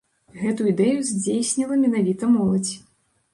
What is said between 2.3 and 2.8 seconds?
моладзь.